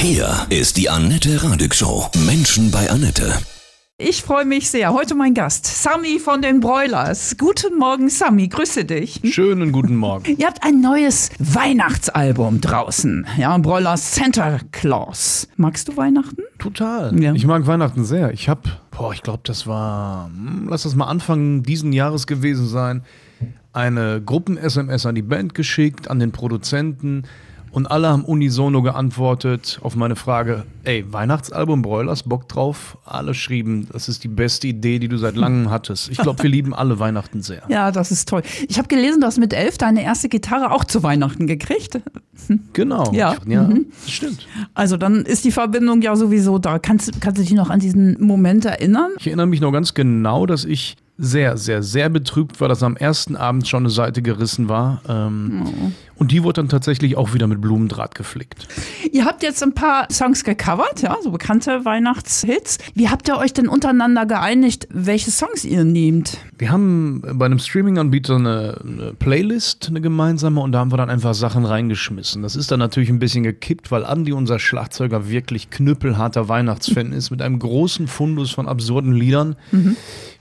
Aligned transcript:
Hier 0.00 0.46
ist 0.48 0.76
die 0.76 0.88
Annette 0.88 1.42
Radig 1.42 1.74
Show. 1.74 2.08
Menschen 2.24 2.70
bei 2.70 2.88
Annette. 2.88 3.32
Ich 3.98 4.22
freue 4.22 4.44
mich 4.44 4.70
sehr. 4.70 4.92
Heute 4.94 5.16
mein 5.16 5.34
Gast, 5.34 5.66
Sami 5.66 6.20
von 6.20 6.40
den 6.40 6.60
Broilers. 6.60 7.36
Guten 7.36 7.76
Morgen, 7.76 8.08
Sami. 8.08 8.46
Grüße 8.46 8.84
dich. 8.84 9.20
Schönen 9.24 9.72
guten 9.72 9.96
Morgen. 9.96 10.36
Ihr 10.36 10.46
habt 10.46 10.62
ein 10.62 10.80
neues 10.80 11.30
Weihnachtsalbum 11.40 12.60
draußen. 12.60 13.26
Ja, 13.38 13.58
Broilers 13.58 14.14
Santa 14.14 14.60
Claus. 14.70 15.48
Magst 15.56 15.88
du 15.88 15.96
Weihnachten? 15.96 16.42
Total. 16.60 17.20
Ja. 17.20 17.32
Ich 17.32 17.44
mag 17.44 17.66
Weihnachten 17.66 18.04
sehr. 18.04 18.32
Ich 18.32 18.48
habe, 18.48 18.70
boah, 18.92 19.12
ich 19.12 19.24
glaube, 19.24 19.40
das 19.42 19.66
war, 19.66 20.26
hm, 20.26 20.68
lass 20.70 20.84
das 20.84 20.94
mal 20.94 21.06
Anfang 21.06 21.64
diesen 21.64 21.92
Jahres 21.92 22.28
gewesen 22.28 22.68
sein, 22.68 23.02
eine 23.72 24.22
Gruppen-SMS 24.24 25.06
an 25.06 25.16
die 25.16 25.22
Band 25.22 25.56
geschickt, 25.56 26.08
an 26.08 26.20
den 26.20 26.30
Produzenten. 26.30 27.24
Und 27.70 27.86
alle 27.90 28.08
haben 28.08 28.24
unisono 28.24 28.82
geantwortet 28.82 29.78
auf 29.82 29.94
meine 29.96 30.16
Frage, 30.16 30.64
ey, 30.84 31.04
Weihnachtsalbum 31.12 31.82
Broilers, 31.82 32.22
Bock 32.22 32.48
drauf? 32.48 32.98
Alle 33.04 33.34
schrieben, 33.34 33.88
das 33.92 34.08
ist 34.08 34.24
die 34.24 34.28
beste 34.28 34.66
Idee, 34.68 34.98
die 34.98 35.08
du 35.08 35.16
seit 35.18 35.36
langem 35.36 35.70
hattest. 35.70 36.08
Ich 36.10 36.18
glaube, 36.18 36.42
wir 36.42 36.50
lieben 36.50 36.74
alle 36.74 36.98
Weihnachten 36.98 37.42
sehr. 37.42 37.62
Ja, 37.68 37.90
das 37.90 38.10
ist 38.10 38.28
toll. 38.28 38.42
Ich 38.68 38.78
habe 38.78 38.88
gelesen, 38.88 39.20
du 39.20 39.26
hast 39.26 39.38
mit 39.38 39.52
elf 39.52 39.78
deine 39.78 40.02
erste 40.02 40.28
Gitarre 40.28 40.70
auch 40.72 40.84
zu 40.84 41.02
Weihnachten 41.02 41.46
gekriegt. 41.46 42.00
Genau. 42.72 43.12
Ja. 43.12 43.34
Ja 43.46 43.62
Mhm. 43.64 43.86
das 44.04 44.10
stimmt. 44.12 44.46
Also 44.72 44.96
dann 44.96 45.24
ist 45.26 45.44
die 45.44 45.50
Verbindung 45.50 46.00
ja 46.02 46.14
sowieso 46.16 46.58
da. 46.58 46.78
Kannst, 46.78 47.20
kannst 47.20 47.38
du 47.38 47.42
dich 47.42 47.52
noch 47.52 47.68
an 47.68 47.80
diesen 47.80 48.16
Moment 48.24 48.64
erinnern? 48.64 49.10
Ich 49.18 49.26
erinnere 49.26 49.46
mich 49.48 49.60
noch 49.60 49.72
ganz 49.72 49.92
genau, 49.92 50.46
dass 50.46 50.64
ich 50.64 50.96
sehr, 51.18 51.56
sehr, 51.56 51.82
sehr 51.82 52.08
betrübt 52.08 52.60
war, 52.60 52.68
dass 52.68 52.82
am 52.84 52.96
ersten 52.96 53.34
Abend 53.36 53.66
schon 53.66 53.82
eine 53.82 53.90
Seite 53.90 54.22
gerissen 54.22 54.68
war. 54.68 55.02
Ähm, 55.08 55.64
Und 56.18 56.32
die 56.32 56.42
wurde 56.42 56.62
dann 56.62 56.68
tatsächlich 56.68 57.16
auch 57.16 57.32
wieder 57.32 57.46
mit 57.46 57.60
Blumendraht 57.60 58.14
geflickt. 58.14 58.66
Ihr 59.12 59.24
habt 59.24 59.42
jetzt 59.42 59.62
ein 59.62 59.72
paar 59.72 60.08
Songs 60.10 60.42
gecovert, 60.42 61.00
ja, 61.02 61.16
so 61.22 61.30
bekannte 61.30 61.84
Weihnachtshits. 61.84 62.78
Wie 62.94 63.08
habt 63.08 63.28
ihr 63.28 63.38
euch 63.38 63.52
denn 63.52 63.68
untereinander 63.68 64.26
geeinigt, 64.26 64.88
welche 64.90 65.30
Songs 65.30 65.64
ihr 65.64 65.84
nehmt? 65.84 66.38
Wir 66.58 66.72
haben 66.72 67.22
bei 67.34 67.46
einem 67.46 67.60
Streaming-Anbieter 67.60 68.36
eine, 68.36 68.80
eine 68.82 69.14
Playlist, 69.14 69.88
eine 69.88 70.00
gemeinsame, 70.00 70.60
und 70.60 70.72
da 70.72 70.80
haben 70.80 70.92
wir 70.92 70.96
dann 70.96 71.10
einfach 71.10 71.34
Sachen 71.34 71.64
reingeschmissen. 71.64 72.42
Das 72.42 72.56
ist 72.56 72.72
dann 72.72 72.80
natürlich 72.80 73.10
ein 73.10 73.20
bisschen 73.20 73.44
gekippt, 73.44 73.92
weil 73.92 74.02
Andy, 74.02 74.32
unser 74.32 74.58
Schlagzeuger, 74.58 75.28
wirklich 75.28 75.70
knüppelharter 75.70 76.48
Weihnachtsfan 76.48 77.12
ist, 77.12 77.30
mit 77.30 77.42
einem 77.42 77.60
großen 77.60 78.08
Fundus 78.08 78.50
von 78.50 78.66
absurden 78.66 79.12
Liedern. 79.12 79.54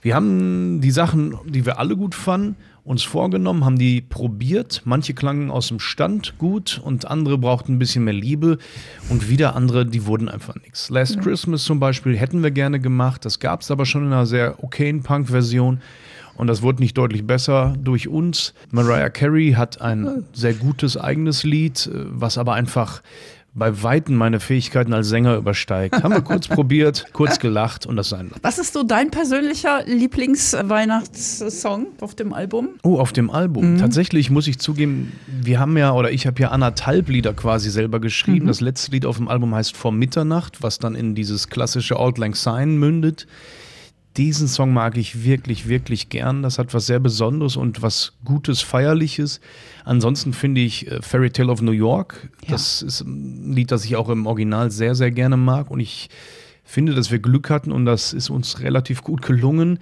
Wir 0.01 0.15
haben 0.15 0.81
die 0.81 0.91
Sachen, 0.91 1.35
die 1.45 1.65
wir 1.65 1.79
alle 1.79 1.95
gut 1.95 2.15
fanden, 2.15 2.55
uns 2.87 3.03
vorgenommen, 3.03 3.65
haben 3.65 3.77
die 3.77 4.01
probiert. 4.01 4.81
Manche 4.85 5.13
klangen 5.13 5.51
aus 5.51 5.67
dem 5.67 5.79
Stand 5.79 6.37
gut 6.37 6.81
und 6.83 7.05
andere 7.05 7.37
brauchten 7.37 7.73
ein 7.73 7.79
bisschen 7.79 8.05
mehr 8.05 8.13
Liebe 8.13 8.57
und 9.09 9.29
wieder 9.29 9.55
andere, 9.55 9.85
die 9.85 10.05
wurden 10.05 10.29
einfach 10.29 10.55
nichts. 10.55 10.89
Last 10.89 11.19
Christmas 11.21 11.65
zum 11.65 11.79
Beispiel 11.79 12.17
hätten 12.17 12.43
wir 12.43 12.51
gerne 12.51 12.79
gemacht, 12.79 13.25
das 13.25 13.39
gab 13.39 13.61
es 13.61 13.71
aber 13.71 13.85
schon 13.85 14.05
in 14.05 14.13
einer 14.13 14.25
sehr 14.25 14.63
okayen 14.63 15.03
Punk-Version. 15.03 15.81
Und 16.35 16.45
das 16.45 16.61
wurde 16.61 16.83
nicht 16.83 16.95
deutlich 16.95 17.25
besser 17.25 17.75
durch 17.81 18.07
uns. 18.07 18.53
Mariah 18.69 19.09
Carey 19.09 19.53
hat 19.53 19.81
ein 19.81 20.23
sehr 20.33 20.53
gutes 20.53 20.95
eigenes 20.95 21.43
Lied, 21.43 21.87
äh, 21.87 22.05
was 22.09 22.37
aber 22.37 22.53
einfach 22.53 23.01
bei 23.57 23.83
Weitem 23.83 24.15
meine 24.15 24.39
Fähigkeiten 24.39 24.93
als 24.93 25.09
Sänger 25.09 25.35
übersteigt. 25.35 26.03
Haben 26.03 26.13
wir 26.13 26.21
kurz 26.21 26.47
probiert, 26.47 27.07
kurz 27.11 27.39
gelacht 27.39 27.85
und 27.85 27.95
das 27.95 28.09
sein. 28.09 28.31
Was 28.41 28.59
ist 28.59 28.73
so 28.73 28.83
dein 28.83 29.09
persönlicher 29.09 29.83
Lieblingsweihnachtssong 29.85 31.87
auf 31.99 32.13
dem 32.13 32.33
Album? 32.33 32.69
Oh, 32.83 32.99
auf 32.99 33.13
dem 33.13 33.31
Album. 33.31 33.79
Tatsächlich 33.79 34.29
muss 34.29 34.47
ich 34.47 34.59
zugeben, 34.59 35.13
wir 35.27 35.59
haben 35.59 35.75
ja, 35.75 35.93
oder 35.93 36.11
ich 36.11 36.27
habe 36.27 36.39
ja 36.41 36.51
anderthalb 36.51 37.09
Lieder 37.09 37.33
quasi 37.33 37.71
selber 37.71 37.99
geschrieben. 37.99 38.47
Das 38.47 38.61
letzte 38.61 38.91
Lied 38.91 39.05
auf 39.05 39.17
dem 39.17 39.27
Album 39.27 39.55
heißt 39.55 39.75
Vor 39.75 39.91
Mitternacht, 39.91 40.61
was 40.61 40.77
dann 40.77 40.95
in 40.95 41.15
dieses 41.15 41.49
klassische 41.49 41.99
Old 41.99 42.19
Lang 42.19 42.35
Syne 42.35 42.73
mündet. 42.73 43.25
Diesen 44.17 44.47
Song 44.47 44.73
mag 44.73 44.97
ich 44.97 45.23
wirklich, 45.23 45.67
wirklich 45.67 46.09
gern. 46.09 46.41
Das 46.41 46.57
hat 46.57 46.73
was 46.73 46.87
sehr 46.87 46.99
Besonderes 46.99 47.55
und 47.55 47.81
was 47.83 48.13
Gutes, 48.25 48.61
Feierliches. 48.61 49.39
Ansonsten 49.85 50.33
finde 50.33 50.61
ich 50.61 50.89
äh, 50.91 51.01
Fairy 51.01 51.29
Tale 51.29 51.51
of 51.51 51.61
New 51.61 51.71
York, 51.71 52.29
Ja. 52.43 52.51
das 52.53 52.81
ist 52.81 53.01
ein 53.01 53.53
Lied, 53.53 53.71
das 53.71 53.85
ich 53.85 53.95
auch 53.95 54.09
im 54.09 54.25
Original 54.25 54.71
sehr, 54.71 54.95
sehr 54.95 55.11
gerne 55.11 55.37
mag. 55.37 55.69
Und 55.69 55.79
ich 55.79 56.09
finde, 56.63 56.93
dass 56.95 57.11
wir 57.11 57.19
Glück 57.19 57.49
hatten 57.49 57.71
und 57.71 57.85
das 57.85 58.11
ist 58.11 58.29
uns 58.29 58.59
relativ 58.61 59.03
gut 59.03 59.21
gelungen. 59.21 59.79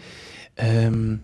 Ähm, 0.57 1.21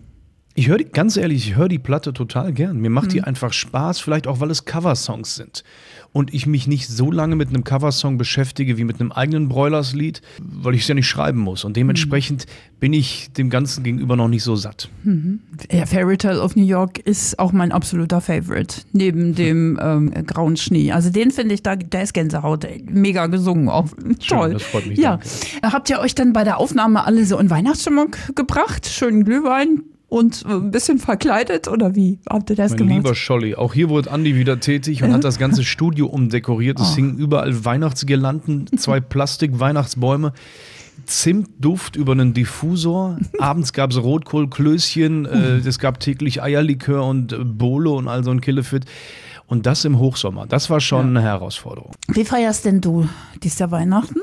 ich 0.54 0.68
höre 0.68 0.78
die, 0.78 0.84
ganz 0.84 1.16
ehrlich, 1.16 1.48
ich 1.48 1.56
höre 1.56 1.68
die 1.68 1.78
Platte 1.78 2.12
total 2.12 2.52
gern. 2.52 2.78
Mir 2.78 2.90
macht 2.90 3.12
die 3.12 3.22
einfach 3.22 3.52
Spaß, 3.52 4.00
vielleicht 4.00 4.26
auch, 4.26 4.40
weil 4.40 4.50
es 4.50 4.64
Coversongs 4.64 5.34
sind. 5.36 5.64
Und 6.14 6.34
ich 6.34 6.46
mich 6.46 6.66
nicht 6.66 6.88
so 6.88 7.10
lange 7.10 7.36
mit 7.36 7.48
einem 7.48 7.64
Coversong 7.64 8.18
beschäftige 8.18 8.76
wie 8.76 8.84
mit 8.84 9.00
einem 9.00 9.12
eigenen 9.12 9.48
Broilers-Lied, 9.48 10.20
weil 10.42 10.74
ich 10.74 10.82
es 10.82 10.88
ja 10.88 10.94
nicht 10.94 11.06
schreiben 11.08 11.38
muss. 11.40 11.64
Und 11.64 11.74
dementsprechend 11.78 12.44
bin 12.80 12.92
ich 12.92 13.30
dem 13.32 13.48
Ganzen 13.48 13.82
gegenüber 13.82 14.14
noch 14.14 14.28
nicht 14.28 14.42
so 14.42 14.54
satt. 14.54 14.90
Ja, 15.70 15.86
Fairy 15.86 16.18
Tale 16.18 16.42
of 16.42 16.54
New 16.54 16.66
York 16.66 16.98
ist 16.98 17.38
auch 17.38 17.52
mein 17.52 17.72
absoluter 17.72 18.20
Favorite, 18.20 18.82
neben 18.92 19.34
dem 19.34 19.78
ähm, 19.80 20.12
Grauen 20.26 20.58
Schnee. 20.58 20.92
Also 20.92 21.08
den 21.08 21.30
finde 21.30 21.54
ich, 21.54 21.62
da, 21.62 21.76
der 21.76 22.02
ist 22.02 22.12
Gänsehaut, 22.12 22.66
mega 22.90 23.26
gesungen 23.28 23.70
auch. 23.70 23.88
Toll. 24.28 24.52
das 24.52 24.64
freut 24.64 24.86
mich, 24.86 24.98
Ja. 24.98 25.16
danke. 25.16 25.72
Habt 25.74 25.88
ihr 25.88 25.98
euch 25.98 26.14
dann 26.14 26.34
bei 26.34 26.44
der 26.44 26.58
Aufnahme 26.58 27.06
alle 27.06 27.24
so 27.24 27.38
in 27.38 27.48
Weihnachtsstimmung 27.48 28.14
gebracht? 28.34 28.86
Schönen 28.86 29.24
Glühwein 29.24 29.82
und 30.12 30.44
ein 30.44 30.70
bisschen 30.70 30.98
verkleidet 30.98 31.68
oder 31.68 31.94
wie 31.94 32.18
habt 32.28 32.50
ihr 32.50 32.56
das 32.56 32.72
Mein 32.72 32.78
gemacht? 32.78 32.96
lieber 32.96 33.14
Scholli, 33.14 33.54
auch 33.54 33.72
hier 33.72 33.88
wurde 33.88 34.10
Andi 34.10 34.36
wieder 34.36 34.60
tätig 34.60 35.02
und 35.02 35.10
hat 35.10 35.24
das 35.24 35.38
ganze 35.38 35.64
Studio 35.64 36.06
umdekoriert. 36.06 36.78
Es 36.78 36.94
hingen 36.94 37.16
überall 37.16 37.64
Weihnachtsgirlanden, 37.64 38.66
zwei 38.76 39.00
Plastik-Weihnachtsbäume. 39.12 40.34
Zimtduft 41.06 41.96
über 41.96 42.12
einen 42.12 42.34
Diffusor. 42.34 43.18
Abends 43.38 43.72
gab 43.72 43.90
es 43.90 44.02
Rotkohlklößchen. 44.02 45.24
Äh, 45.24 45.66
es 45.66 45.78
gab 45.78 45.98
täglich 45.98 46.42
Eierlikör 46.42 47.06
und 47.06 47.32
äh, 47.32 47.38
Bolo 47.38 47.96
und 47.96 48.06
all 48.06 48.22
so 48.22 48.30
ein 48.30 48.42
Killefit. 48.42 48.84
Und 49.46 49.64
das 49.64 49.84
im 49.86 49.98
Hochsommer. 49.98 50.46
Das 50.46 50.68
war 50.68 50.80
schon 50.80 51.08
eine 51.08 51.22
Herausforderung. 51.22 51.92
Wie 52.08 52.24
feierst 52.24 52.66
denn 52.66 52.82
du 52.82 53.08
dieses 53.42 53.58
Jahr 53.58 53.70
Weihnachten? 53.70 54.20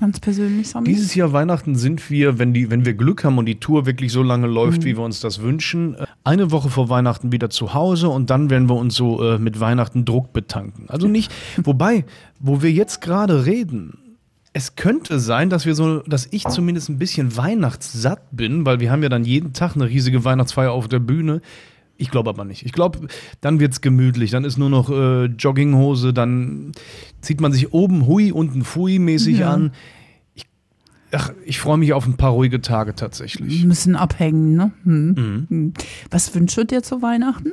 Ganz 0.00 0.18
persönlich, 0.18 0.70
Sami? 0.70 0.88
Dieses 0.88 1.14
Jahr 1.14 1.32
Weihnachten 1.34 1.76
sind 1.76 2.10
wir, 2.10 2.38
wenn, 2.38 2.54
die, 2.54 2.70
wenn 2.70 2.86
wir 2.86 2.94
Glück 2.94 3.22
haben 3.22 3.36
und 3.36 3.44
die 3.44 3.60
Tour 3.60 3.84
wirklich 3.84 4.12
so 4.12 4.22
lange 4.22 4.46
läuft, 4.46 4.84
wie 4.84 4.96
wir 4.96 5.04
uns 5.04 5.20
das 5.20 5.42
wünschen, 5.42 5.94
äh, 5.94 6.06
eine 6.24 6.50
Woche 6.50 6.70
vor 6.70 6.88
Weihnachten 6.88 7.32
wieder 7.32 7.50
zu 7.50 7.74
Hause 7.74 8.08
und 8.08 8.30
dann 8.30 8.48
werden 8.48 8.70
wir 8.70 8.76
uns 8.76 8.94
so 8.94 9.22
äh, 9.22 9.38
mit 9.38 9.60
Weihnachten 9.60 10.06
Druck 10.06 10.32
betanken. 10.32 10.88
Also 10.88 11.06
nicht, 11.08 11.30
wobei, 11.62 12.06
wo 12.38 12.62
wir 12.62 12.72
jetzt 12.72 13.02
gerade 13.02 13.44
reden, 13.44 14.16
es 14.52 14.74
könnte 14.74 15.20
sein, 15.20 15.50
dass 15.50 15.66
wir 15.66 15.74
so, 15.74 16.00
dass 16.00 16.26
ich 16.30 16.48
zumindest 16.48 16.88
ein 16.88 16.98
bisschen 16.98 17.36
weihnachtssatt 17.36 18.22
bin, 18.32 18.64
weil 18.66 18.80
wir 18.80 18.90
haben 18.90 19.02
ja 19.02 19.08
dann 19.08 19.24
jeden 19.24 19.52
Tag 19.52 19.76
eine 19.76 19.86
riesige 19.86 20.24
Weihnachtsfeier 20.24 20.72
auf 20.72 20.88
der 20.88 20.98
Bühne. 20.98 21.40
Ich 22.00 22.10
glaube 22.10 22.30
aber 22.30 22.46
nicht. 22.46 22.64
Ich 22.64 22.72
glaube, 22.72 23.08
dann 23.42 23.60
wird's 23.60 23.82
gemütlich. 23.82 24.30
Dann 24.30 24.44
ist 24.44 24.56
nur 24.56 24.70
noch 24.70 24.88
äh, 24.88 25.26
Jogginghose, 25.26 26.14
dann 26.14 26.72
zieht 27.20 27.42
man 27.42 27.52
sich 27.52 27.74
oben 27.74 28.06
hui, 28.06 28.32
unten 28.32 28.64
fui 28.64 28.98
mäßig 28.98 29.44
an. 29.44 29.72
Ich, 30.34 30.46
ach, 31.12 31.32
ich 31.44 31.60
freue 31.60 31.76
mich 31.76 31.92
auf 31.92 32.06
ein 32.06 32.16
paar 32.16 32.32
ruhige 32.32 32.62
Tage 32.62 32.94
tatsächlich. 32.94 33.64
müssen 33.64 33.96
abhängen, 33.96 34.56
ne? 34.56 34.72
Hm. 34.84 35.46
Hm. 35.48 35.74
Was 36.10 36.34
wünschst 36.34 36.56
du 36.56 36.64
dir 36.64 36.82
zu 36.82 37.02
Weihnachten? 37.02 37.52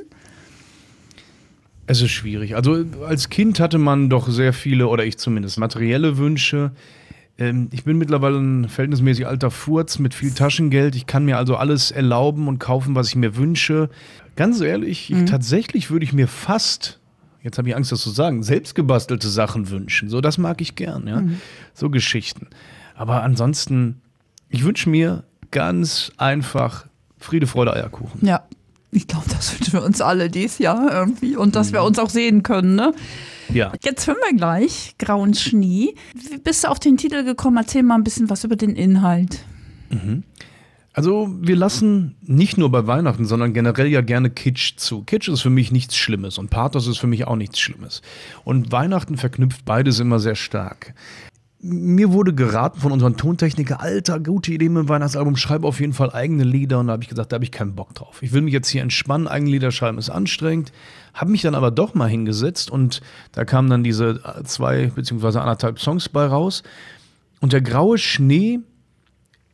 Es 1.86 2.00
ist 2.00 2.10
schwierig. 2.10 2.56
Also 2.56 2.86
als 3.06 3.28
Kind 3.28 3.60
hatte 3.60 3.76
man 3.76 4.08
doch 4.08 4.30
sehr 4.30 4.54
viele, 4.54 4.88
oder 4.88 5.04
ich 5.04 5.18
zumindest, 5.18 5.58
materielle 5.58 6.16
Wünsche. 6.16 6.72
Ähm, 7.38 7.68
ich 7.72 7.84
bin 7.84 7.98
mittlerweile 7.98 8.38
ein 8.38 8.68
verhältnismäßig 8.68 9.26
alter 9.26 9.50
Furz 9.50 9.98
mit 9.98 10.14
viel 10.14 10.32
Taschengeld. 10.32 10.94
Ich 10.96 11.06
kann 11.06 11.24
mir 11.24 11.38
also 11.38 11.56
alles 11.56 11.90
erlauben 11.90 12.48
und 12.48 12.58
kaufen, 12.58 12.94
was 12.94 13.08
ich 13.08 13.16
mir 13.16 13.36
wünsche. 13.36 13.88
Ganz 14.36 14.60
ehrlich, 14.60 15.10
ich, 15.10 15.24
tatsächlich 15.24 15.90
würde 15.90 16.04
ich 16.04 16.12
mir 16.12 16.28
fast, 16.28 17.00
jetzt 17.42 17.58
habe 17.58 17.68
ich 17.68 17.76
Angst, 17.76 17.90
das 17.90 18.00
zu 18.00 18.10
sagen, 18.10 18.42
selbstgebastelte 18.42 19.28
Sachen 19.28 19.70
wünschen. 19.70 20.08
So, 20.08 20.20
das 20.20 20.38
mag 20.38 20.60
ich 20.60 20.74
gern, 20.76 21.08
ja. 21.08 21.22
So 21.74 21.90
Geschichten. 21.90 22.46
Aber 22.94 23.22
ansonsten, 23.22 24.00
ich 24.48 24.64
wünsche 24.64 24.90
mir 24.90 25.24
ganz 25.50 26.12
einfach 26.18 26.86
Friede, 27.18 27.46
Freude, 27.46 27.72
Eierkuchen. 27.72 28.24
Ja, 28.24 28.42
ich 28.90 29.06
glaube, 29.06 29.26
das 29.28 29.58
wünschen 29.58 29.72
wir 29.74 29.82
uns 29.82 30.00
alle 30.00 30.30
dieses 30.30 30.58
Jahr 30.58 30.92
irgendwie 30.92 31.36
und 31.36 31.56
dass 31.56 31.72
wir 31.72 31.82
uns 31.82 31.98
auch 31.98 32.10
sehen 32.10 32.42
können, 32.42 32.74
ne? 32.74 32.94
Ja. 33.52 33.72
Jetzt 33.82 34.06
hören 34.06 34.16
wir 34.26 34.36
gleich 34.36 34.94
Grauen 34.98 35.34
Schnee. 35.34 35.94
Wie 36.14 36.38
bist 36.38 36.64
du 36.64 36.68
auf 36.68 36.78
den 36.78 36.96
Titel 36.96 37.24
gekommen? 37.24 37.56
Erzähl 37.56 37.82
mal 37.82 37.94
ein 37.94 38.04
bisschen 38.04 38.30
was 38.30 38.44
über 38.44 38.56
den 38.56 38.76
Inhalt. 38.76 39.44
Also 40.92 41.28
wir 41.40 41.54
lassen 41.56 42.16
nicht 42.22 42.58
nur 42.58 42.70
bei 42.70 42.86
Weihnachten, 42.86 43.24
sondern 43.24 43.52
generell 43.52 43.86
ja 43.86 44.00
gerne 44.00 44.30
Kitsch 44.30 44.76
zu. 44.76 45.02
Kitsch 45.02 45.28
ist 45.28 45.42
für 45.42 45.50
mich 45.50 45.70
nichts 45.70 45.96
Schlimmes 45.96 46.38
und 46.38 46.50
Pathos 46.50 46.88
ist 46.88 46.98
für 46.98 47.06
mich 47.06 47.26
auch 47.26 47.36
nichts 47.36 47.60
Schlimmes. 47.60 48.02
Und 48.44 48.72
Weihnachten 48.72 49.16
verknüpft 49.16 49.64
beides 49.64 50.00
immer 50.00 50.18
sehr 50.18 50.34
stark. 50.34 50.94
Mir 51.60 52.12
wurde 52.12 52.34
geraten 52.34 52.78
von 52.78 52.92
unserem 52.92 53.16
Tontechniker, 53.16 53.80
alter, 53.80 54.20
gute 54.20 54.52
Idee 54.52 54.68
mit 54.68 54.84
dem 54.84 54.88
Weihnachtsalbum, 54.88 55.36
schreibe 55.36 55.66
auf 55.66 55.80
jeden 55.80 55.92
Fall 55.92 56.12
eigene 56.12 56.44
Lieder. 56.44 56.78
Und 56.78 56.86
da 56.86 56.92
habe 56.92 57.02
ich 57.02 57.08
gesagt, 57.08 57.32
da 57.32 57.34
habe 57.34 57.44
ich 57.44 57.50
keinen 57.50 57.74
Bock 57.74 57.94
drauf. 57.94 58.22
Ich 58.22 58.32
will 58.32 58.42
mich 58.42 58.52
jetzt 58.52 58.68
hier 58.68 58.82
entspannen, 58.82 59.26
eigene 59.26 59.50
Lieder 59.50 59.72
schreiben 59.72 59.98
ist 59.98 60.10
anstrengend. 60.10 60.72
Habe 61.14 61.32
mich 61.32 61.42
dann 61.42 61.56
aber 61.56 61.72
doch 61.72 61.94
mal 61.94 62.08
hingesetzt 62.08 62.70
und 62.70 63.00
da 63.32 63.44
kamen 63.44 63.68
dann 63.68 63.82
diese 63.82 64.20
zwei 64.44 64.92
beziehungsweise 64.94 65.40
anderthalb 65.40 65.80
Songs 65.80 66.08
bei 66.08 66.26
raus. 66.26 66.62
Und 67.40 67.52
der 67.52 67.60
graue 67.60 67.98
Schnee, 67.98 68.60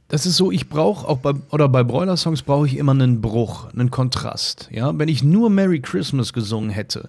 das 0.08 0.26
ist 0.26 0.36
so, 0.36 0.52
ich 0.52 0.68
brauche 0.68 1.08
auch 1.08 1.18
bei, 1.18 1.32
oder 1.50 1.70
bei 1.70 1.82
Broiler-Songs 1.82 2.42
brauche 2.42 2.66
ich 2.66 2.76
immer 2.76 2.92
einen 2.92 3.22
Bruch, 3.22 3.72
einen 3.72 3.90
Kontrast. 3.90 4.68
Ja, 4.70 4.98
wenn 4.98 5.08
ich 5.08 5.22
nur 5.22 5.48
Merry 5.48 5.80
Christmas 5.80 6.34
gesungen 6.34 6.68
hätte 6.68 7.08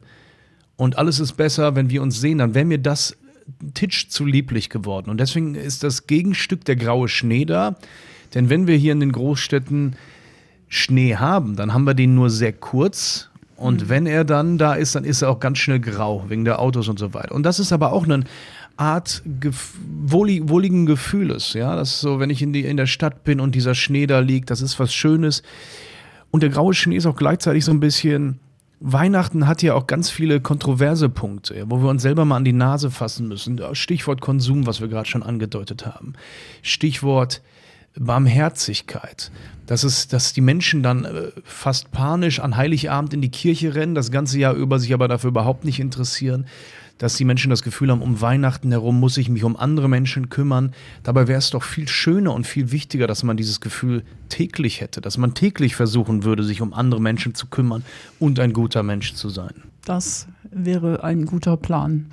und 0.78 0.98
alles 0.98 1.20
ist 1.20 1.34
besser, 1.34 1.76
wenn 1.76 1.90
wir 1.90 2.02
uns 2.02 2.22
sehen, 2.22 2.38
dann 2.38 2.54
wäre 2.54 2.66
mir 2.66 2.80
das 2.80 3.18
Titsch 3.74 4.10
zu 4.10 4.26
lieblich 4.26 4.70
geworden. 4.70 5.10
Und 5.10 5.20
deswegen 5.20 5.56
ist 5.56 5.84
das 5.84 6.08
Gegenstück 6.08 6.66
der 6.66 6.76
graue 6.76 7.08
Schnee 7.08 7.46
da. 7.46 7.76
Denn 8.34 8.50
wenn 8.50 8.68
wir 8.68 8.76
hier 8.76 8.92
in 8.92 9.00
den 9.00 9.12
Großstädten 9.12 9.96
Schnee 10.68 11.16
haben, 11.16 11.56
dann 11.56 11.74
haben 11.74 11.86
wir 11.86 11.94
den 11.94 12.16
nur 12.16 12.30
sehr 12.30 12.54
kurz. 12.54 13.30
Und 13.56 13.84
mhm. 13.84 13.90
wenn 13.90 14.06
er 14.08 14.26
dann 14.26 14.58
da 14.58 14.74
ist, 14.74 14.96
dann 14.96 15.06
ist 15.06 15.22
er 15.22 15.30
auch 15.30 15.40
ganz 15.40 15.60
schnell 15.60 15.80
grau, 15.80 16.26
wegen 16.28 16.44
der 16.44 16.60
Autos 16.60 16.90
und 16.90 17.00
so 17.00 17.14
weiter. 17.14 17.34
Und 17.34 17.44
das 17.44 17.60
ist 17.60 17.72
aber 17.72 17.94
auch 17.94 18.04
eine 18.04 18.24
Art 18.78 19.22
gef 19.40 19.76
wohlig, 20.06 20.50
wohligen 20.50 20.86
Gefühles. 20.86 21.54
Ja, 21.54 21.76
das 21.76 21.92
ist 21.92 22.02
so, 22.02 22.20
wenn 22.20 22.30
ich 22.30 22.42
in, 22.42 22.52
die, 22.52 22.66
in 22.66 22.78
der 22.78 22.88
Stadt 22.88 23.24
bin 23.24 23.40
und 23.40 23.56
dieser 23.56 23.76
Schnee 23.76 24.08
da 24.08 24.20
liegt, 24.20 24.50
das 24.50 24.62
ist 24.62 24.80
was 24.80 24.94
Schönes. 24.94 25.44
Und 26.32 26.44
der 26.44 26.50
graue 26.50 26.74
Schnee 26.74 26.98
ist 26.98 27.06
auch 27.06 27.16
gleichzeitig 27.16 27.64
so 27.64 27.72
ein 27.72 27.80
bisschen 27.80 28.40
Weihnachten 28.88 29.48
hat 29.48 29.64
ja 29.64 29.74
auch 29.74 29.88
ganz 29.88 30.12
viele 30.12 30.40
kontroverse 30.40 31.10
Punkte, 31.10 31.66
wo 31.68 31.82
wir 31.82 31.90
uns 31.90 32.04
selber 32.04 32.24
mal 32.24 32.36
an 32.36 32.46
die 32.46 32.54
Nase 32.54 32.92
fassen 32.92 33.28
müssen. 33.28 33.60
Stichwort 33.74 34.22
Konsum, 34.22 34.68
was 34.68 34.80
wir 34.80 34.88
gerade 34.88 35.10
schon 35.10 35.24
angedeutet 35.24 35.88
haben. 35.88 36.14
Stichwort 36.62 37.42
Barmherzigkeit. 37.98 39.32
Das 39.66 39.84
ist, 39.84 40.14
dass 40.14 40.34
die 40.34 40.42
Menschen 40.42 40.84
dann 40.84 41.06
äh, 41.06 41.32
fast 41.44 41.92
panisch 41.92 42.40
an 42.40 42.56
Heiligabend 42.56 43.14
in 43.14 43.22
die 43.22 43.32
Kirche 43.32 43.76
rennen, 43.76 43.96
das 43.96 44.12
ganze 44.12 44.38
Jahr 44.38 44.54
über 44.54 44.80
sich 44.80 44.94
aber 44.94 45.08
dafür 45.08 45.30
überhaupt 45.30 45.66
nicht 45.66 45.80
interessieren 45.80 46.46
dass 46.98 47.18
die 47.18 47.26
Menschen 47.26 47.50
das 47.50 47.64
Gefühl 47.64 47.92
haben, 47.92 48.02
um 48.02 48.22
Weihnachten 48.22 48.72
herum 48.72 49.00
muss 49.00 49.18
ich 49.18 49.30
mich 49.30 49.44
um 49.44 49.56
andere 49.58 49.90
Menschen 49.90 50.30
kümmern. 50.30 50.74
Dabei 51.04 51.28
wäre 51.28 51.40
es 51.40 51.50
doch 51.50 51.64
viel 51.64 51.88
schöner 51.88 52.34
und 52.34 52.48
viel 52.48 52.72
wichtiger, 52.72 53.08
dass 53.08 53.24
man 53.24 53.38
dieses 53.38 53.60
Gefühl 53.60 54.04
täglich 54.30 54.82
hätte, 54.82 55.02
dass 55.02 55.18
man 55.18 55.34
täglich 55.34 55.76
versuchen 55.76 56.24
würde, 56.24 56.44
sich 56.44 56.62
um 56.62 56.74
andere 56.74 57.02
Menschen 57.02 57.36
zu 57.36 57.48
kümmern 57.48 57.84
und 58.20 58.40
ein 58.40 58.54
guter 58.54 58.84
Mensch 58.84 59.14
zu 59.14 59.30
sein. 59.30 59.64
Das 59.84 60.28
wäre 60.52 61.04
ein 61.04 61.26
guter 61.26 61.58
Plan. 61.58 62.08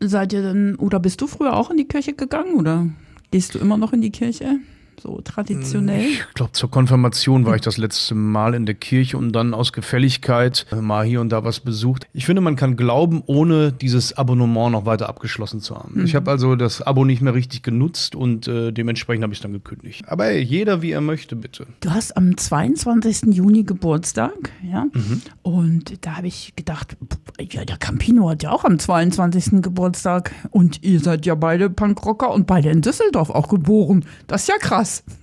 Seid 0.00 0.32
ihr 0.32 0.42
denn, 0.42 0.76
oder 0.76 0.98
bist 0.98 1.20
du 1.20 1.26
früher 1.26 1.54
auch 1.54 1.70
in 1.70 1.76
die 1.76 1.86
Kirche 1.86 2.14
gegangen 2.14 2.56
oder 2.56 2.88
gehst 3.30 3.54
du 3.54 3.58
immer 3.58 3.76
noch 3.76 3.92
in 3.92 4.00
die 4.00 4.10
Kirche? 4.10 4.58
So 5.00 5.20
traditionell? 5.22 6.06
Ich 6.06 6.34
glaube, 6.34 6.52
zur 6.52 6.70
Konfirmation 6.70 7.46
war 7.46 7.54
ich 7.54 7.62
das 7.62 7.76
letzte 7.78 8.14
Mal 8.14 8.54
in 8.54 8.66
der 8.66 8.74
Kirche 8.74 9.16
und 9.18 9.32
dann 9.32 9.54
aus 9.54 9.72
Gefälligkeit 9.72 10.66
mal 10.80 11.04
hier 11.04 11.20
und 11.20 11.30
da 11.30 11.44
was 11.44 11.60
besucht. 11.60 12.06
Ich 12.12 12.26
finde, 12.26 12.42
man 12.42 12.56
kann 12.56 12.76
glauben, 12.76 13.22
ohne 13.26 13.72
dieses 13.72 14.16
Abonnement 14.16 14.72
noch 14.72 14.86
weiter 14.86 15.08
abgeschlossen 15.08 15.60
zu 15.60 15.76
haben. 15.76 16.00
Mhm. 16.00 16.04
Ich 16.04 16.14
habe 16.14 16.30
also 16.30 16.56
das 16.56 16.82
Abo 16.82 17.04
nicht 17.04 17.22
mehr 17.22 17.34
richtig 17.34 17.62
genutzt 17.62 18.14
und 18.14 18.48
äh, 18.48 18.72
dementsprechend 18.72 19.22
habe 19.22 19.32
ich 19.32 19.38
es 19.38 19.42
dann 19.42 19.52
gekündigt. 19.52 20.04
Aber 20.08 20.24
hey, 20.24 20.40
jeder 20.40 20.82
wie 20.82 20.92
er 20.92 21.00
möchte, 21.00 21.36
bitte. 21.36 21.66
Du 21.80 21.90
hast 21.90 22.16
am 22.16 22.36
22. 22.36 23.34
Juni 23.34 23.64
Geburtstag, 23.64 24.52
ja? 24.62 24.86
Mhm. 24.92 25.22
Und 25.42 26.04
da 26.04 26.16
habe 26.16 26.26
ich 26.26 26.54
gedacht, 26.56 26.96
ja, 27.40 27.64
der 27.64 27.76
Campino 27.76 28.28
hat 28.28 28.42
ja 28.42 28.50
auch 28.50 28.64
am 28.64 28.78
22. 28.78 29.62
Geburtstag 29.62 30.32
und 30.50 30.82
ihr 30.82 31.00
seid 31.00 31.26
ja 31.26 31.34
beide 31.34 31.70
Punkrocker 31.70 32.30
und 32.30 32.46
beide 32.46 32.70
in 32.70 32.82
Düsseldorf 32.82 33.30
auch 33.30 33.48
geboren. 33.48 34.04
Das 34.26 34.42
ist 34.42 34.48
ja 34.48 34.58
krass 34.58 35.04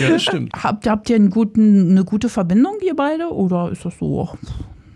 ja, 0.00 0.10
das 0.10 0.22
stimmt. 0.22 0.52
Habt, 0.54 0.88
habt 0.88 1.10
ihr 1.10 1.18
guten, 1.28 1.90
eine 1.90 2.04
gute 2.04 2.28
Verbindung, 2.28 2.76
ihr 2.84 2.94
beide? 2.94 3.32
Oder 3.32 3.70
ist 3.70 3.84
das 3.84 3.98
so? 3.98 4.36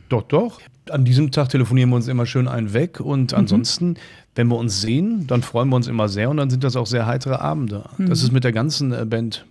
Doch, 0.08 0.22
doch. 0.22 0.60
An 0.90 1.04
diesem 1.04 1.32
Tag 1.32 1.48
telefonieren 1.48 1.90
wir 1.90 1.96
uns 1.96 2.06
immer 2.06 2.26
schön 2.26 2.46
einen 2.46 2.72
weg 2.72 3.00
und 3.00 3.32
mhm. 3.32 3.38
ansonsten, 3.38 3.96
wenn 4.34 4.48
wir 4.48 4.56
uns 4.56 4.80
sehen, 4.80 5.26
dann 5.26 5.42
freuen 5.42 5.68
wir 5.68 5.76
uns 5.76 5.88
immer 5.88 6.08
sehr 6.08 6.30
und 6.30 6.36
dann 6.36 6.50
sind 6.50 6.62
das 6.62 6.76
auch 6.76 6.86
sehr 6.86 7.06
heitere 7.06 7.40
Abende. 7.40 7.84
Mhm. 7.98 8.08
Das 8.08 8.22
ist 8.22 8.32
mit 8.32 8.44
der 8.44 8.52
ganzen 8.52 8.92
äh, 8.92 9.04
Band, 9.04 9.46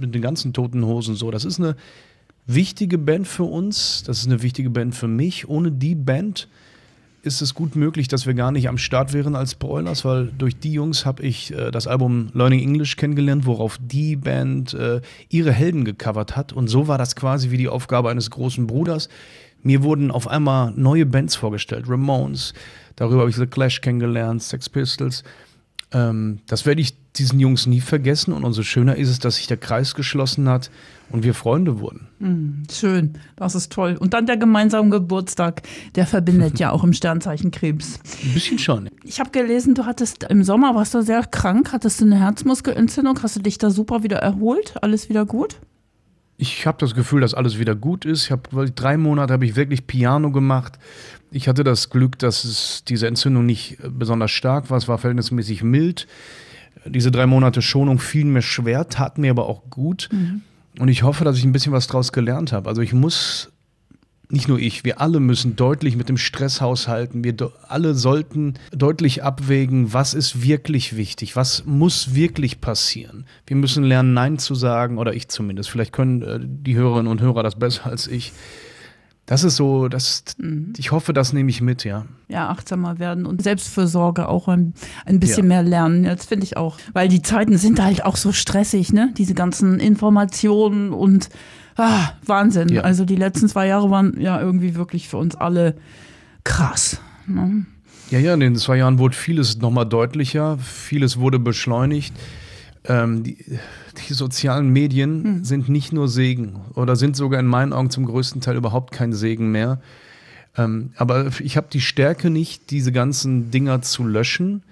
mit 0.00 0.14
den 0.14 0.22
ganzen 0.22 0.52
Toten 0.52 0.84
Hosen 0.84 1.14
so. 1.14 1.30
Das 1.30 1.44
ist 1.44 1.60
eine 1.60 1.76
wichtige 2.46 2.98
Band 2.98 3.26
für 3.26 3.44
uns, 3.44 4.02
das 4.04 4.18
ist 4.18 4.26
eine 4.26 4.42
wichtige 4.42 4.70
Band 4.70 4.94
für 4.94 5.08
mich. 5.08 5.48
Ohne 5.48 5.70
die 5.70 5.94
Band 5.94 6.48
ist 7.22 7.40
es 7.40 7.54
gut 7.54 7.76
möglich, 7.76 8.08
dass 8.08 8.26
wir 8.26 8.34
gar 8.34 8.50
nicht 8.50 8.68
am 8.68 8.78
Start 8.78 9.12
wären 9.12 9.36
als 9.36 9.54
Broilers, 9.54 10.04
weil 10.04 10.26
durch 10.36 10.58
die 10.58 10.72
Jungs 10.72 11.06
habe 11.06 11.22
ich 11.22 11.52
äh, 11.52 11.70
das 11.70 11.86
Album 11.86 12.30
Learning 12.34 12.60
English 12.60 12.96
kennengelernt, 12.96 13.46
worauf 13.46 13.78
die 13.80 14.16
Band 14.16 14.74
äh, 14.74 15.00
ihre 15.28 15.52
Helden 15.52 15.84
gecovert 15.84 16.36
hat. 16.36 16.52
Und 16.52 16.68
so 16.68 16.88
war 16.88 16.98
das 16.98 17.14
quasi 17.14 17.50
wie 17.50 17.58
die 17.58 17.68
Aufgabe 17.68 18.10
eines 18.10 18.30
großen 18.30 18.66
Bruders. 18.66 19.08
Mir 19.62 19.84
wurden 19.84 20.10
auf 20.10 20.26
einmal 20.26 20.72
neue 20.72 21.06
Bands 21.06 21.36
vorgestellt, 21.36 21.84
Ramones, 21.88 22.52
darüber 22.96 23.20
habe 23.20 23.30
ich 23.30 23.36
The 23.36 23.46
Clash 23.46 23.80
kennengelernt, 23.80 24.42
Sex 24.42 24.68
Pistols. 24.68 25.22
Ähm, 25.92 26.40
das 26.46 26.66
werde 26.66 26.80
ich 26.80 26.94
diesen 27.16 27.38
Jungs 27.40 27.66
nie 27.66 27.80
vergessen 27.80 28.32
und 28.32 28.44
umso 28.44 28.62
schöner 28.62 28.96
ist 28.96 29.10
es, 29.10 29.18
dass 29.18 29.36
sich 29.36 29.46
der 29.46 29.58
Kreis 29.58 29.94
geschlossen 29.94 30.48
hat 30.48 30.70
und 31.10 31.24
wir 31.24 31.34
Freunde 31.34 31.80
wurden. 31.80 32.08
Mm, 32.20 32.62
schön, 32.72 33.18
das 33.36 33.54
ist 33.54 33.70
toll. 33.70 33.96
Und 33.98 34.14
dann 34.14 34.24
der 34.24 34.38
gemeinsame 34.38 34.88
Geburtstag, 34.88 35.62
der 35.94 36.06
verbindet 36.06 36.58
ja 36.58 36.70
auch 36.72 36.84
im 36.84 36.94
Sternzeichen 36.94 37.50
Krebs. 37.50 38.00
Ein 38.24 38.32
bisschen 38.32 38.58
schon. 38.58 38.88
Ich 39.04 39.20
habe 39.20 39.30
gelesen, 39.30 39.74
du 39.74 39.84
hattest 39.84 40.24
im 40.24 40.42
Sommer, 40.42 40.74
warst 40.74 40.94
du 40.94 41.02
sehr 41.02 41.24
krank, 41.24 41.72
hattest 41.72 42.00
du 42.00 42.06
eine 42.06 42.18
Herzmuskelentzündung, 42.18 43.22
hast 43.22 43.36
du 43.36 43.40
dich 43.40 43.58
da 43.58 43.70
super 43.70 44.02
wieder 44.02 44.18
erholt? 44.18 44.74
Alles 44.80 45.08
wieder 45.10 45.26
gut? 45.26 45.60
Ich 46.36 46.66
habe 46.66 46.78
das 46.78 46.94
Gefühl, 46.94 47.20
dass 47.20 47.34
alles 47.34 47.58
wieder 47.58 47.74
gut 47.74 48.04
ist. 48.04 48.24
Ich 48.24 48.30
habe 48.30 48.70
drei 48.70 48.96
Monate 48.96 49.32
habe 49.32 49.44
ich 49.44 49.54
wirklich 49.54 49.86
Piano 49.86 50.32
gemacht. 50.32 50.78
Ich 51.30 51.48
hatte 51.48 51.64
das 51.64 51.90
Glück, 51.90 52.18
dass 52.18 52.44
es, 52.44 52.84
diese 52.84 53.06
Entzündung 53.06 53.46
nicht 53.46 53.78
besonders 53.88 54.30
stark 54.30 54.70
war. 54.70 54.78
Es 54.78 54.88
war 54.88 54.98
verhältnismäßig 54.98 55.62
mild. 55.62 56.06
Diese 56.84 57.10
drei 57.10 57.26
Monate 57.26 57.62
Schonung 57.62 57.98
fielen 57.98 58.32
mir 58.32 58.42
schwer, 58.42 58.88
taten 58.88 59.20
mir 59.20 59.30
aber 59.30 59.46
auch 59.46 59.70
gut. 59.70 60.08
Mhm. 60.12 60.42
Und 60.78 60.88
ich 60.88 61.02
hoffe, 61.02 61.24
dass 61.24 61.38
ich 61.38 61.44
ein 61.44 61.52
bisschen 61.52 61.72
was 61.72 61.86
draus 61.86 62.12
gelernt 62.12 62.52
habe. 62.52 62.68
Also 62.68 62.82
ich 62.82 62.92
muss, 62.92 63.52
nicht 64.32 64.48
nur 64.48 64.58
ich, 64.58 64.82
wir 64.84 65.00
alle 65.00 65.20
müssen 65.20 65.56
deutlich 65.56 65.94
mit 65.94 66.08
dem 66.08 66.16
Stress 66.16 66.60
haushalten. 66.60 67.22
Wir 67.22 67.34
alle 67.68 67.94
sollten 67.94 68.54
deutlich 68.72 69.22
abwägen, 69.22 69.92
was 69.92 70.14
ist 70.14 70.42
wirklich 70.42 70.96
wichtig, 70.96 71.36
was 71.36 71.64
muss 71.66 72.14
wirklich 72.14 72.60
passieren. 72.60 73.26
Wir 73.46 73.56
müssen 73.56 73.84
lernen, 73.84 74.14
Nein 74.14 74.38
zu 74.38 74.54
sagen, 74.54 74.96
oder 74.98 75.12
ich 75.12 75.28
zumindest. 75.28 75.68
Vielleicht 75.68 75.92
können 75.92 76.22
äh, 76.22 76.40
die 76.42 76.76
Hörerinnen 76.76 77.10
und 77.10 77.20
Hörer 77.20 77.42
das 77.42 77.58
besser 77.58 77.86
als 77.86 78.06
ich. 78.06 78.32
Das 79.26 79.44
ist 79.44 79.56
so, 79.56 79.88
das, 79.88 80.24
mhm. 80.38 80.72
ich 80.76 80.90
hoffe, 80.90 81.12
das 81.12 81.32
nehme 81.32 81.48
ich 81.48 81.60
mit, 81.60 81.84
ja. 81.84 82.06
Ja, 82.28 82.48
achtsamer 82.48 82.98
werden 82.98 83.24
und 83.24 83.42
Selbstfürsorge 83.42 84.28
auch 84.28 84.48
ein, 84.48 84.74
ein 85.06 85.20
bisschen 85.20 85.44
ja. 85.44 85.48
mehr 85.48 85.62
lernen. 85.62 86.04
Das 86.04 86.26
finde 86.26 86.44
ich 86.44 86.56
auch. 86.56 86.76
Weil 86.92 87.08
die 87.08 87.22
Zeiten 87.22 87.56
sind 87.56 87.80
halt 87.80 88.04
auch 88.04 88.16
so 88.16 88.32
stressig, 88.32 88.92
ne? 88.92 89.12
Diese 89.16 89.34
ganzen 89.34 89.78
Informationen 89.78 90.92
und 90.92 91.28
ah, 91.76 92.10
Wahnsinn. 92.26 92.68
Ja. 92.68 92.82
Also 92.82 93.04
die 93.04 93.16
letzten 93.16 93.48
zwei 93.48 93.68
Jahre 93.68 93.90
waren 93.90 94.20
ja 94.20 94.40
irgendwie 94.40 94.74
wirklich 94.74 95.08
für 95.08 95.18
uns 95.18 95.36
alle 95.36 95.76
krass. 96.44 97.00
Ne? 97.26 97.66
Ja, 98.10 98.18
ja, 98.18 98.34
in 98.34 98.40
den 98.40 98.56
zwei 98.56 98.76
Jahren 98.76 98.98
wurde 98.98 99.16
vieles 99.16 99.58
nochmal 99.58 99.86
deutlicher, 99.86 100.58
vieles 100.58 101.18
wurde 101.18 101.38
beschleunigt. 101.38 102.12
Ähm, 102.84 103.22
die, 103.22 103.36
die 104.08 104.12
sozialen 104.12 104.70
Medien 104.70 105.24
hm. 105.24 105.44
sind 105.44 105.68
nicht 105.68 105.92
nur 105.92 106.08
Segen 106.08 106.60
oder 106.74 106.96
sind 106.96 107.16
sogar 107.16 107.38
in 107.38 107.46
meinen 107.46 107.72
Augen 107.72 107.90
zum 107.90 108.06
größten 108.06 108.40
Teil 108.40 108.56
überhaupt 108.56 108.92
kein 108.92 109.12
Segen 109.12 109.52
mehr. 109.52 109.80
Ähm, 110.56 110.90
aber 110.96 111.30
ich 111.40 111.56
habe 111.56 111.68
die 111.72 111.80
Stärke 111.80 112.28
nicht, 112.28 112.70
diese 112.70 112.92
ganzen 112.92 113.50
Dinger 113.50 113.82
zu 113.82 114.04
löschen. 114.04 114.62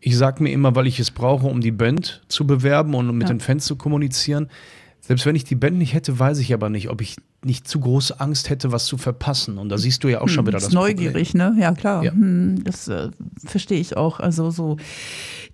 Ich 0.00 0.16
sage 0.16 0.42
mir 0.42 0.50
immer, 0.50 0.74
weil 0.74 0.86
ich 0.86 0.98
es 0.98 1.10
brauche, 1.10 1.46
um 1.46 1.60
die 1.60 1.70
Band 1.70 2.22
zu 2.28 2.46
bewerben 2.46 2.94
und 2.94 3.08
um 3.08 3.16
mit 3.16 3.28
ja. 3.28 3.34
den 3.34 3.40
Fans 3.40 3.64
zu 3.64 3.76
kommunizieren. 3.76 4.48
Selbst 5.00 5.26
wenn 5.26 5.34
ich 5.34 5.44
die 5.44 5.54
Band 5.54 5.78
nicht 5.78 5.94
hätte, 5.94 6.18
weiß 6.18 6.38
ich 6.38 6.52
aber 6.54 6.68
nicht, 6.68 6.88
ob 6.88 7.00
ich 7.00 7.16
nicht 7.44 7.66
zu 7.66 7.80
große 7.80 8.20
Angst 8.20 8.50
hätte, 8.50 8.70
was 8.70 8.84
zu 8.86 8.98
verpassen. 8.98 9.58
Und 9.58 9.68
da 9.68 9.78
siehst 9.78 10.04
du 10.04 10.08
ja 10.08 10.20
auch 10.20 10.28
schon 10.28 10.44
hm, 10.44 10.46
wieder 10.48 10.58
das 10.58 10.70
neugierig, 10.70 11.30
Problem. 11.30 11.54
ne? 11.56 11.60
Ja, 11.62 11.72
klar. 11.72 12.04
Ja. 12.04 12.12
Hm, 12.12 12.62
das 12.62 12.86
äh, 12.86 13.10
verstehe 13.44 13.80
ich 13.80 13.96
auch. 13.96 14.20
Also 14.20 14.50
so 14.50 14.76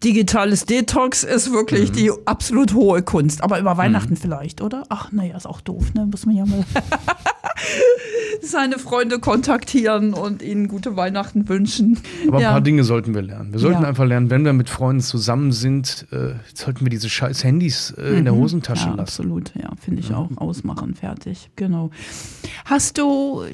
digitales 0.04 0.64
Detox 0.64 1.24
ist 1.24 1.52
wirklich 1.52 1.90
mhm. 1.90 1.96
die 1.96 2.12
absolut 2.24 2.74
hohe 2.74 3.02
Kunst. 3.02 3.42
Aber 3.42 3.58
über 3.58 3.76
Weihnachten 3.76 4.14
mhm. 4.14 4.18
vielleicht, 4.18 4.60
oder? 4.60 4.84
Ach, 4.88 5.12
naja, 5.12 5.36
ist 5.36 5.46
auch 5.46 5.60
doof, 5.60 5.94
ne? 5.94 6.06
Muss 6.06 6.26
man 6.26 6.36
ja 6.36 6.46
mal 6.46 6.64
seine 8.42 8.78
Freunde 8.78 9.18
kontaktieren 9.18 10.14
und 10.14 10.42
ihnen 10.42 10.68
gute 10.68 10.96
Weihnachten 10.96 11.48
wünschen. 11.48 11.98
Aber 12.28 12.40
ja. 12.40 12.48
ein 12.48 12.54
paar 12.54 12.60
Dinge 12.60 12.84
sollten 12.84 13.14
wir 13.14 13.22
lernen. 13.22 13.52
Wir 13.52 13.60
sollten 13.60 13.82
ja. 13.82 13.88
einfach 13.88 14.04
lernen, 14.04 14.30
wenn 14.30 14.44
wir 14.44 14.52
mit 14.52 14.70
Freunden 14.70 15.02
zusammen 15.02 15.52
sind, 15.52 16.06
äh, 16.12 16.34
sollten 16.54 16.80
wir 16.80 16.90
diese 16.90 17.08
scheiß 17.08 17.44
Handys 17.44 17.90
äh, 17.90 18.10
mhm. 18.10 18.18
in 18.18 18.24
der 18.24 18.34
mhm. 18.34 18.38
Hosentasche 18.38 18.88
ja, 18.88 18.94
lassen. 18.94 19.00
Absolut, 19.00 19.52
ja, 19.60 19.70
finde 19.80 20.00
ich 20.00 20.14
auch. 20.14 20.28
Ausmachen, 20.36 20.94
fertig, 20.94 21.50
genau. 21.56 21.90
Hast 22.64 22.98
du 22.98 23.44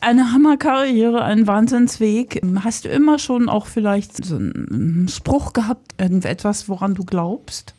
eine 0.00 0.32
Hammerkarriere, 0.32 1.22
ein 1.22 1.46
Wahnsinnsweg. 1.46 2.40
Hast 2.62 2.84
du 2.84 2.88
immer 2.88 3.18
schon 3.18 3.48
auch 3.48 3.66
vielleicht 3.66 4.24
so 4.24 4.36
einen 4.36 5.08
Spruch 5.08 5.52
gehabt, 5.52 5.94
irgendetwas, 5.98 6.68
woran 6.68 6.94
du 6.94 7.04
glaubst? 7.04 7.74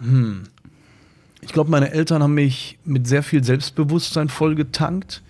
Hm. 0.00 0.44
Ich 1.40 1.52
glaube, 1.52 1.70
meine 1.70 1.92
Eltern 1.92 2.22
haben 2.22 2.34
mich 2.34 2.78
mit 2.84 3.06
sehr 3.06 3.22
viel 3.22 3.44
Selbstbewusstsein 3.44 4.28
vollgetankt. 4.28 5.22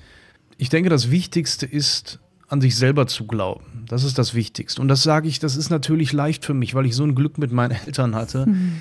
Ich 0.59 0.68
denke, 0.68 0.88
das 0.88 1.11
Wichtigste 1.11 1.66
ist, 1.66 2.21
an 2.49 2.61
sich 2.61 2.76
selber 2.76 3.06
zu 3.06 3.26
glauben. 3.26 3.85
Das 3.88 4.04
ist 4.04 4.18
das 4.18 4.35
Wichtigste. 4.35 4.80
Und 4.80 4.88
das 4.88 5.02
sage 5.02 5.26
ich, 5.28 5.38
das 5.38 5.56
ist 5.56 5.71
natürlich 5.71 6.12
leicht 6.12 6.44
für 6.44 6.54
mich, 6.54 6.75
weil 6.75 6.87
ich 6.87 6.94
so 6.94 7.02
ein 7.02 7.14
Glück 7.14 7.38
mit 7.38 7.50
meinen 7.50 7.73
Eltern 7.87 8.14
hatte. 8.14 8.47
Mhm. 8.47 8.80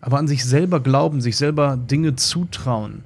Aber 0.00 0.18
an 0.18 0.26
sich 0.26 0.44
selber 0.44 0.80
glauben, 0.80 1.20
sich 1.20 1.36
selber 1.36 1.76
Dinge 1.76 2.16
zutrauen 2.16 3.04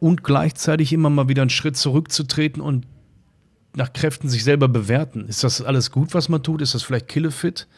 und 0.00 0.24
gleichzeitig 0.24 0.92
immer 0.92 1.10
mal 1.10 1.28
wieder 1.28 1.42
einen 1.42 1.50
Schritt 1.50 1.76
zurückzutreten 1.76 2.60
und 2.60 2.86
nach 3.76 3.92
Kräften 3.92 4.28
sich 4.28 4.42
selber 4.42 4.68
bewerten. 4.68 5.26
Ist 5.28 5.44
das 5.44 5.62
alles 5.62 5.92
gut, 5.92 6.14
was 6.14 6.28
man 6.28 6.42
tut? 6.42 6.60
Ist 6.62 6.74
das 6.74 6.82
vielleicht 6.82 7.08
killefit? 7.08 7.68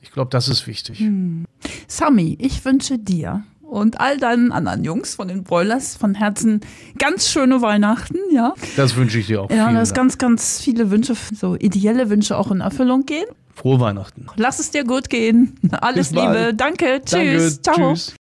Ich 0.00 0.12
glaube, 0.12 0.30
das 0.30 0.48
ist 0.48 0.66
wichtig. 0.66 1.00
Hm. 1.00 1.44
Sami, 1.88 2.38
ich 2.40 2.64
wünsche 2.64 2.98
dir 2.98 3.44
und 3.62 4.00
all 4.00 4.18
deinen 4.18 4.52
anderen 4.52 4.84
Jungs 4.84 5.16
von 5.16 5.28
den 5.28 5.42
Broilers 5.42 5.96
von 5.96 6.14
Herzen 6.14 6.60
ganz 6.98 7.28
schöne 7.28 7.60
Weihnachten, 7.60 8.18
ja. 8.32 8.54
Das 8.76 8.96
wünsche 8.96 9.18
ich 9.18 9.26
dir 9.26 9.42
auch. 9.42 9.50
Ja, 9.50 9.72
dass 9.72 9.94
ganz, 9.94 10.18
ganz 10.18 10.60
viele 10.60 10.90
Wünsche, 10.90 11.14
so 11.34 11.56
ideelle 11.56 12.08
Wünsche 12.10 12.38
auch 12.38 12.50
in 12.50 12.60
Erfüllung 12.60 13.04
gehen. 13.04 13.26
Frohe 13.54 13.80
Weihnachten. 13.80 14.26
Lass 14.36 14.58
es 14.58 14.70
dir 14.70 14.84
gut 14.84 15.10
gehen. 15.10 15.58
Alles 15.72 16.10
Liebe. 16.10 16.52
Danke. 16.54 17.00
Tschüss. 17.04 17.60
Danke. 17.60 17.62
Ciao. 17.62 17.94
Tschüss. 17.94 18.14